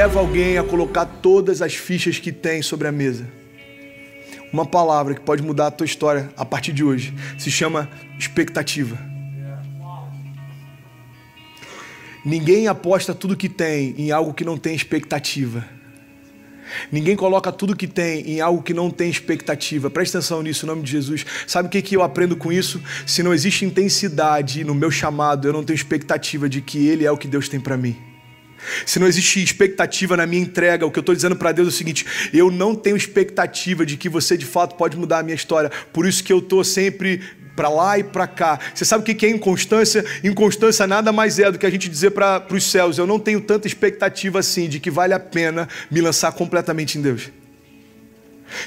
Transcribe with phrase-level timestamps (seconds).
[0.00, 3.26] leva alguém a colocar todas as fichas que tem sobre a mesa?
[4.50, 7.86] Uma palavra que pode mudar a tua história a partir de hoje se chama
[8.18, 8.98] expectativa.
[12.24, 15.62] Ninguém aposta tudo que tem em algo que não tem expectativa.
[16.90, 19.90] Ninguém coloca tudo que tem em algo que não tem expectativa.
[19.90, 21.26] Presta atenção nisso, em nome de Jesus.
[21.46, 22.80] Sabe o que, que eu aprendo com isso?
[23.06, 27.12] Se não existe intensidade no meu chamado, eu não tenho expectativa de que Ele é
[27.12, 28.09] o que Deus tem para mim.
[28.86, 31.70] Se não existe expectativa na minha entrega, o que eu estou dizendo para Deus é
[31.70, 35.34] o seguinte: eu não tenho expectativa de que você de fato pode mudar a minha
[35.34, 35.70] história.
[35.92, 37.20] Por isso que eu estou sempre
[37.56, 38.58] para lá e para cá.
[38.74, 40.04] Você sabe o que é inconstância?
[40.24, 43.40] Inconstância nada mais é do que a gente dizer para os céus: eu não tenho
[43.40, 47.30] tanta expectativa assim de que vale a pena me lançar completamente em Deus.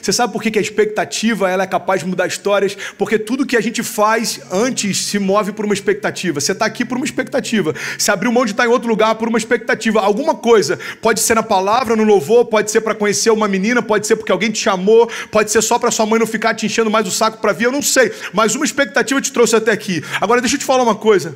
[0.02, 2.76] Você sabe por que a expectativa ela é capaz de mudar histórias?
[2.98, 6.40] Porque tudo que a gente faz antes se move por uma expectativa.
[6.40, 7.74] Você está aqui por uma expectativa.
[7.98, 10.02] Se abriu mão de estar em outro lugar por uma expectativa.
[10.02, 10.80] Alguma coisa.
[11.02, 14.32] Pode ser na palavra, no louvor, pode ser para conhecer uma menina, pode ser porque
[14.32, 17.12] alguém te chamou, pode ser só para sua mãe não ficar te enchendo mais o
[17.12, 18.12] saco para vir, eu não sei.
[18.34, 20.04] Mas uma expectativa te trouxe até aqui.
[20.20, 21.36] Agora deixa eu te falar uma coisa.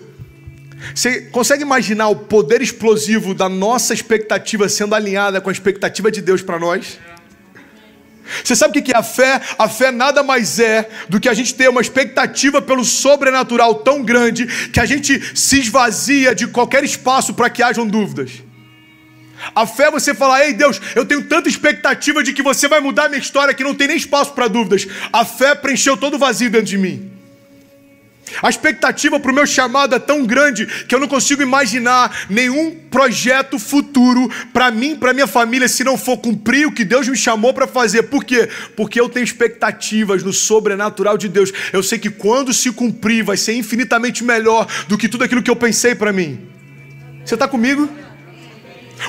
[0.93, 6.21] Você consegue imaginar o poder explosivo da nossa expectativa sendo alinhada com a expectativa de
[6.21, 6.99] Deus para nós?
[8.43, 9.41] Você sabe o que é a fé?
[9.57, 14.03] A fé nada mais é do que a gente ter uma expectativa pelo sobrenatural tão
[14.03, 18.31] grande que a gente se esvazia de qualquer espaço para que hajam dúvidas.
[19.53, 22.79] A fé é você falar, ei Deus, eu tenho tanta expectativa de que você vai
[22.79, 24.87] mudar minha história que não tem nem espaço para dúvidas.
[25.13, 27.16] A fé preencheu todo o vazio dentro de mim.
[28.41, 32.71] A expectativa para o meu chamado é tão grande que eu não consigo imaginar nenhum
[32.89, 37.17] projeto futuro para mim, para minha família, se não for cumprir o que Deus me
[37.17, 38.03] chamou para fazer.
[38.03, 38.49] Por quê?
[38.75, 41.51] Porque eu tenho expectativas no sobrenatural de Deus.
[41.71, 45.51] Eu sei que quando se cumprir vai ser infinitamente melhor do que tudo aquilo que
[45.51, 46.39] eu pensei para mim.
[47.23, 47.89] Você está comigo?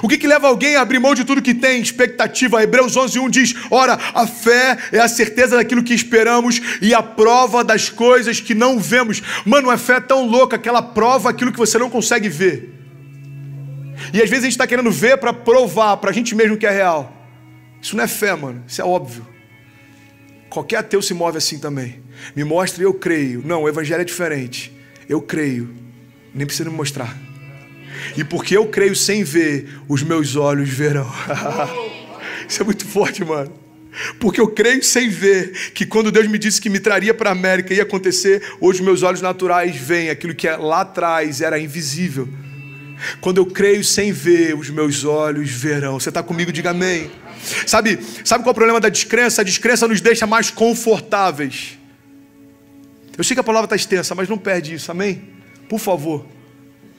[0.02, 1.80] O que, que leva alguém a abrir mão de tudo que tem?
[1.80, 2.62] Expectativa.
[2.62, 7.64] Hebreus 11:1 diz: Ora, a fé é a certeza daquilo que esperamos e a prova
[7.64, 9.22] das coisas que não vemos.
[9.44, 12.74] Mano, a fé é tão louca que ela prova aquilo que você não consegue ver.
[14.12, 16.66] E às vezes a gente está querendo ver para provar para a gente mesmo que
[16.66, 17.12] é real.
[17.80, 18.62] Isso não é fé, mano.
[18.66, 19.26] Isso é óbvio.
[20.48, 22.02] Qualquer ateu se move assim também.
[22.34, 23.42] Me mostre, eu creio.
[23.44, 24.72] Não, o evangelho é diferente.
[25.08, 25.74] Eu creio.
[26.34, 27.27] Nem precisa me mostrar.
[28.16, 31.10] E porque eu creio sem ver, os meus olhos verão.
[32.48, 33.52] Isso é muito forte, mano.
[34.20, 37.32] Porque eu creio sem ver que quando Deus me disse que me traria para a
[37.32, 42.28] América ia acontecer, hoje meus olhos naturais veem aquilo que lá atrás era invisível.
[43.20, 45.98] Quando eu creio sem ver, os meus olhos verão.
[45.98, 46.52] Você está comigo?
[46.52, 47.10] Diga amém.
[47.66, 49.42] Sabe, sabe qual é o problema da descrença?
[49.42, 51.78] A descrença nos deixa mais confortáveis.
[53.16, 55.22] Eu sei que a palavra está extensa, mas não perde isso, amém?
[55.68, 56.26] Por favor.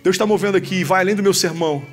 [0.04, 1.84] Deus está movendo aqui e vai além do meu sermão.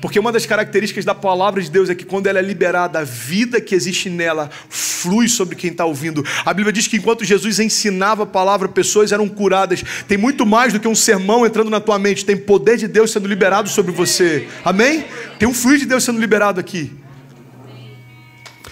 [0.00, 3.04] Porque uma das características da palavra de Deus é que quando ela é liberada, a
[3.04, 6.24] vida que existe nela flui sobre quem está ouvindo.
[6.44, 9.82] A Bíblia diz que enquanto Jesus ensinava a palavra, pessoas eram curadas.
[10.06, 13.10] Tem muito mais do que um sermão entrando na tua mente, tem poder de Deus
[13.10, 14.48] sendo liberado sobre você.
[14.64, 15.04] Amém?
[15.38, 16.92] Tem um fluir de Deus sendo liberado aqui.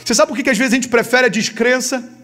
[0.05, 2.16] Você sabe por que, que às vezes a gente prefere a descrença?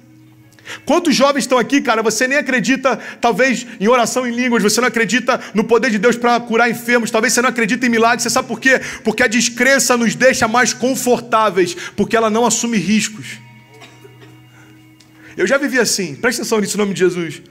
[0.84, 2.02] Quantos jovens estão aqui, cara?
[2.02, 6.16] Você nem acredita, talvez, em oração em línguas, você não acredita no poder de Deus
[6.16, 8.22] para curar enfermos, talvez você não acredita em milagres.
[8.22, 8.80] Você sabe por quê?
[9.04, 13.38] Porque a descrença nos deixa mais confortáveis, porque ela não assume riscos.
[15.36, 17.42] Eu já vivi assim, presta atenção nisso em nome de Jesus.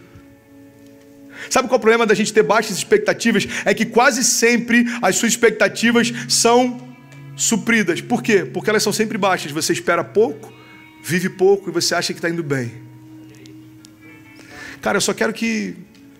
[1.49, 3.47] Sabe qual é o problema da gente ter baixas expectativas?
[3.65, 6.95] É que quase sempre as suas expectativas são
[7.35, 7.99] supridas.
[7.99, 8.45] Por quê?
[8.45, 9.51] Porque elas são sempre baixas.
[9.51, 10.53] Você espera pouco,
[11.03, 12.90] vive pouco e você acha que está indo bem.
[14.81, 15.75] Cara, eu só quero que.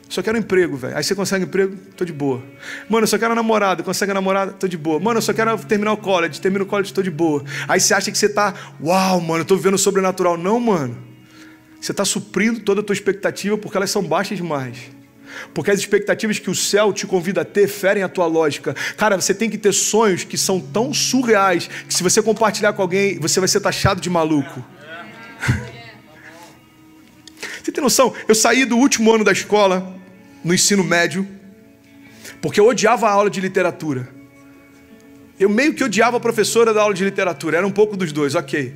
[0.08, 0.96] Só quero emprego, velho.
[0.96, 2.44] Aí você consegue emprego, tô de boa.
[2.90, 5.00] Mano, eu só quero namorada, consegue namorada, tô de boa.
[5.00, 7.44] Mano, eu só quero terminar o college, termino o college, tô de boa.
[7.66, 10.38] Aí você acha que você tá, uau, mano, eu tô vivendo sobrenatural.
[10.38, 10.98] Não, mano.
[11.80, 14.78] Você está suprindo toda a tua expectativa porque elas são baixas demais.
[15.54, 18.76] Porque as expectativas que o céu te convida a ter ferem a tua lógica.
[18.98, 22.82] Cara, você tem que ter sonhos que são tão surreais que se você compartilhar com
[22.82, 24.64] alguém, você vai ser taxado de maluco.
[27.64, 28.14] Você tem noção?
[28.28, 29.96] Eu saí do último ano da escola,
[30.44, 31.28] no ensino médio,
[32.42, 34.10] porque eu odiava a aula de literatura.
[35.40, 38.36] Eu meio que odiava a professora da aula de literatura, era um pouco dos dois,
[38.36, 38.74] ok.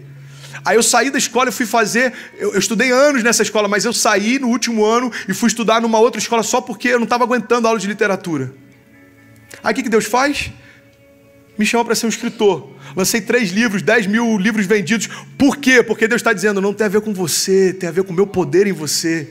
[0.64, 2.14] Aí eu saí da escola e fui fazer.
[2.38, 5.82] Eu, eu, estudei anos nessa escola, mas eu saí no último ano e fui estudar
[5.82, 8.54] numa outra escola só porque eu não estava aguentando a aula de literatura.
[9.64, 10.52] Aí o que, que Deus faz?
[11.58, 12.75] Me chamou para ser um escritor.
[12.96, 15.10] Lancei três livros, dez mil livros vendidos.
[15.38, 15.84] Por quê?
[15.84, 18.16] Porque Deus está dizendo: não tem a ver com você, tem a ver com o
[18.16, 19.28] meu poder em você.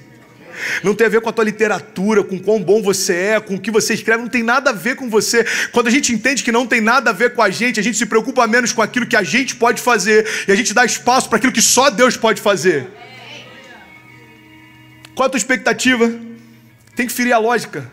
[0.83, 3.61] Não tem a ver com a tua literatura, com quão bom você é, com o
[3.61, 5.45] que você escreve, não tem nada a ver com você.
[5.73, 7.99] Quando a gente entende que não tem nada a ver com a gente, a gente
[7.99, 11.29] se preocupa menos com aquilo que a gente pode fazer e a gente dá espaço
[11.29, 12.87] para aquilo que só Deus pode fazer.
[15.15, 16.13] Qual a tua expectativa?
[16.95, 17.91] Tem que ferir a lógica.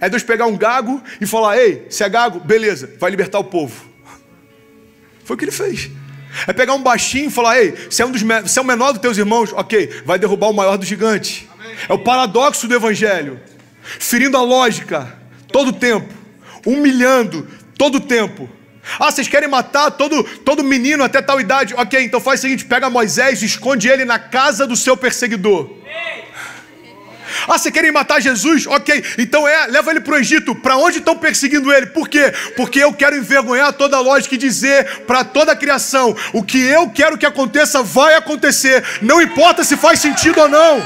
[0.00, 3.44] É Deus pegar um gago e falar: ei, se é gago, beleza, vai libertar o
[3.44, 3.91] povo.
[5.24, 5.90] Foi o que ele fez.
[6.46, 8.92] É pegar um baixinho e falar: ei, se é, um dos, se é o menor
[8.92, 11.48] dos teus irmãos, ok, vai derrubar o maior do gigante.
[11.88, 13.40] É o paradoxo do evangelho.
[13.82, 15.16] Ferindo a lógica
[15.48, 16.12] todo o tempo,
[16.64, 17.46] humilhando
[17.76, 18.48] todo o tempo.
[18.98, 21.74] Ah, vocês querem matar todo, todo menino até tal idade?
[21.74, 25.81] Ok, então faz o seguinte: pega Moisés e esconde ele na casa do seu perseguidor.
[27.48, 28.66] Ah, você querem matar Jesus?
[28.66, 30.54] Ok, então é, leva ele para o Egito.
[30.54, 31.86] Para onde estão perseguindo ele?
[31.86, 32.32] Por quê?
[32.56, 36.58] Porque eu quero envergonhar toda a lógica e dizer para toda a criação: o que
[36.58, 40.80] eu quero que aconteça vai acontecer, não importa se faz sentido ou não.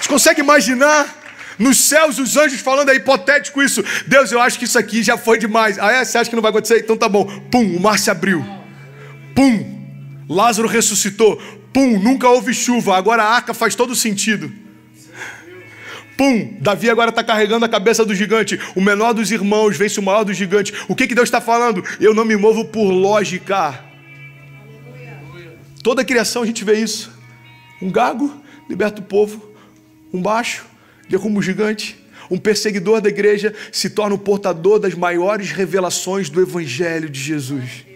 [0.00, 1.20] Você consegue imaginar?
[1.58, 3.84] Nos céus, os anjos falando, é hipotético isso.
[4.06, 5.78] Deus, eu acho que isso aqui já foi demais.
[5.78, 6.02] Ah, é?
[6.02, 6.78] Você acha que não vai acontecer?
[6.78, 7.26] Então tá bom.
[7.50, 8.42] Pum, o mar se abriu.
[9.34, 9.78] Pum,
[10.26, 11.38] Lázaro ressuscitou.
[11.72, 14.52] Pum, nunca houve chuva, agora a arca faz todo sentido.
[16.16, 18.60] Pum, Davi agora está carregando a cabeça do gigante.
[18.74, 20.78] O menor dos irmãos vence o maior dos gigantes.
[20.86, 21.82] O que, que Deus está falando?
[21.98, 23.82] Eu não me movo por lógica.
[25.82, 27.10] Toda a criação a gente vê isso.
[27.80, 28.38] Um gago
[28.68, 29.50] liberta o povo.
[30.12, 30.66] Um baixo
[31.08, 31.98] derruba o gigante.
[32.30, 37.86] Um perseguidor da igreja se torna o portador das maiores revelações do Evangelho de Jesus.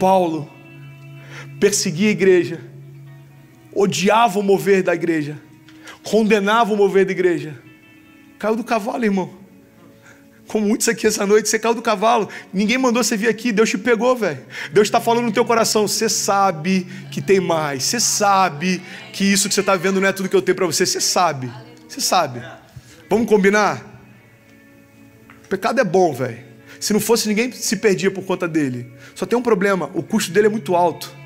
[0.00, 0.50] Paulo
[1.60, 2.60] perseguia a igreja
[3.78, 5.38] odiava o mover da igreja,
[6.02, 7.56] condenava o mover da igreja.
[8.38, 9.30] Caiu do cavalo, irmão.
[10.46, 12.28] Como muitos aqui essa noite, você caiu do cavalo.
[12.52, 14.40] Ninguém mandou você vir aqui, Deus te pegou, velho.
[14.72, 15.86] Deus está falando no teu coração.
[15.86, 17.84] Você sabe que tem mais.
[17.84, 18.82] Você sabe
[19.12, 20.86] que isso que você está vendo não é tudo que eu tenho para você.
[20.86, 21.52] Você sabe.
[21.86, 22.42] Você sabe.
[23.10, 23.84] Vamos combinar?
[25.44, 26.38] O pecado é bom, velho.
[26.80, 28.90] Se não fosse, ninguém se perdia por conta dele.
[29.14, 31.17] Só tem um problema: o custo dele é muito alto.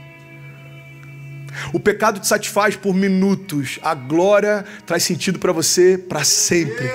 [1.73, 6.91] O pecado te satisfaz por minutos, a glória traz sentido para você para sempre.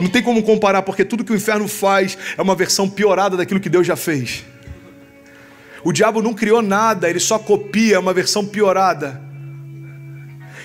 [0.00, 3.60] Não tem como comparar, porque tudo que o inferno faz é uma versão piorada daquilo
[3.60, 4.44] que Deus já fez.
[5.84, 9.20] O diabo não criou nada, ele só copia, é uma versão piorada.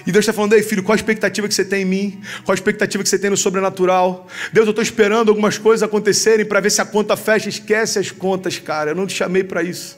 [0.05, 2.21] E Deus está falando, ei filho, qual a expectativa que você tem em mim?
[2.45, 4.27] Qual a expectativa que você tem no sobrenatural?
[4.53, 7.49] Deus, eu estou esperando algumas coisas acontecerem para ver se a conta fecha.
[7.49, 8.91] Esquece as contas, cara.
[8.91, 9.97] Eu não te chamei para isso.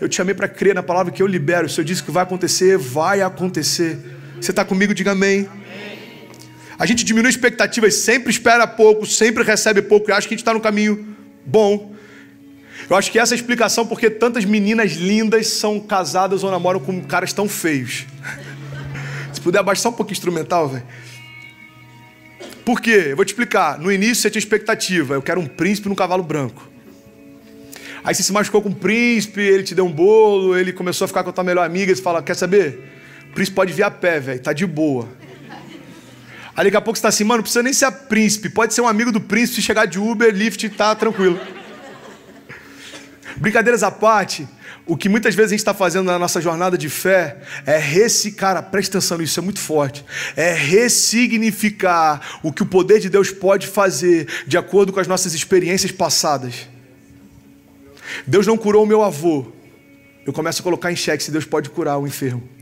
[0.00, 1.68] Eu te chamei para crer na palavra que eu libero.
[1.68, 3.98] Se eu disse que vai acontecer, vai acontecer.
[4.40, 4.92] Você está comigo?
[4.92, 5.48] Diga amém.
[6.78, 10.42] A gente diminui expectativas, sempre espera pouco, sempre recebe pouco e acha que a gente
[10.42, 11.94] está no caminho bom.
[12.90, 16.78] Eu acho que essa é a explicação porque tantas meninas lindas são casadas ou namoram
[16.78, 18.04] com caras tão feios.
[19.32, 20.84] Se puder abaixar um pouco instrumental, velho.
[22.66, 23.06] Por quê?
[23.08, 23.78] Eu vou te explicar.
[23.78, 25.14] No início você tinha expectativa.
[25.14, 26.75] Eu quero um príncipe no cavalo branco.
[28.06, 31.08] Aí você se machucou com o príncipe, ele te deu um bolo, ele começou a
[31.08, 32.88] ficar com a tua melhor amiga, você fala, quer saber?
[33.30, 35.08] O príncipe pode vir a pé, velho, tá de boa.
[36.54, 38.74] Aí daqui a pouco você tá assim, mano, não precisa nem ser a príncipe, pode
[38.74, 41.40] ser um amigo do príncipe, chegar de Uber, Lyft, tá tranquilo.
[43.38, 44.46] Brincadeiras à parte,
[44.86, 48.54] o que muitas vezes a gente está fazendo na nossa jornada de fé é ressignificar,
[48.54, 50.04] cara, presta atenção nisso, é muito forte.
[50.36, 55.34] É ressignificar o que o poder de Deus pode fazer de acordo com as nossas
[55.34, 56.75] experiências passadas.
[58.26, 59.46] Deus não curou o meu avô.
[60.26, 62.56] Eu começo a colocar em xeque se Deus pode curar o enfermo.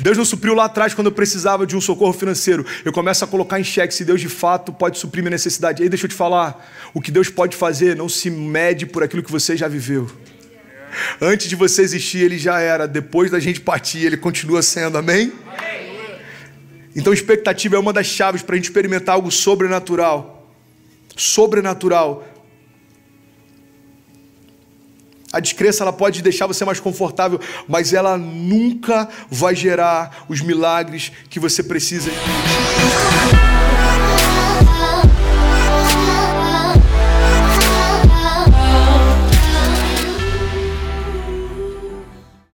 [0.00, 2.64] Deus não supriu lá atrás quando eu precisava de um socorro financeiro.
[2.84, 5.82] Eu começo a colocar em xeque se Deus de fato pode suprir minha necessidade.
[5.82, 9.02] E aí deixa eu te falar, o que Deus pode fazer não se mede por
[9.02, 10.10] aquilo que você já viveu.
[11.20, 12.88] Antes de você existir, ele já era.
[12.88, 14.96] Depois da gente partir, ele continua sendo.
[14.96, 15.32] Amém?
[16.94, 20.50] Então, expectativa é uma das chaves para a gente experimentar algo sobrenatural.
[21.14, 22.35] Sobrenatural
[25.36, 27.38] a descrença ela pode deixar você mais confortável,
[27.68, 32.10] mas ela nunca vai gerar os milagres que você precisa.